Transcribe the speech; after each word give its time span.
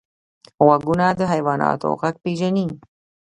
غوږونه 0.65 1.05
د 1.19 1.21
حیواناتو 1.31 1.89
غږ 2.01 2.15
پېژني 2.23 2.67